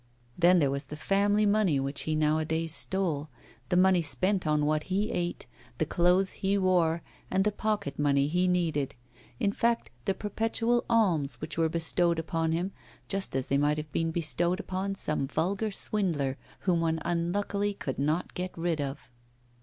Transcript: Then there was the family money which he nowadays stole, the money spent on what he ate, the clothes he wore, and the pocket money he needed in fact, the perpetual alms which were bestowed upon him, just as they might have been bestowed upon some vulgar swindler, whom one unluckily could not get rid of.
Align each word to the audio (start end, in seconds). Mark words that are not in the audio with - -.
Then 0.35 0.57
there 0.57 0.71
was 0.71 0.85
the 0.85 0.95
family 0.95 1.45
money 1.45 1.79
which 1.79 2.01
he 2.09 2.15
nowadays 2.15 2.73
stole, 2.73 3.29
the 3.69 3.77
money 3.77 4.01
spent 4.01 4.47
on 4.47 4.65
what 4.65 4.85
he 4.85 5.11
ate, 5.11 5.45
the 5.77 5.85
clothes 5.85 6.31
he 6.31 6.57
wore, 6.57 7.03
and 7.29 7.43
the 7.43 7.51
pocket 7.51 7.99
money 7.99 8.25
he 8.25 8.47
needed 8.47 8.95
in 9.39 9.51
fact, 9.51 9.91
the 10.05 10.15
perpetual 10.15 10.85
alms 10.89 11.35
which 11.35 11.55
were 11.55 11.69
bestowed 11.69 12.17
upon 12.17 12.51
him, 12.51 12.71
just 13.09 13.35
as 13.35 13.45
they 13.45 13.59
might 13.59 13.77
have 13.77 13.91
been 13.91 14.09
bestowed 14.09 14.59
upon 14.59 14.95
some 14.95 15.27
vulgar 15.27 15.69
swindler, 15.69 16.35
whom 16.61 16.81
one 16.81 16.99
unluckily 17.05 17.75
could 17.75 17.99
not 17.99 18.33
get 18.33 18.57
rid 18.57 18.81
of. 18.81 19.11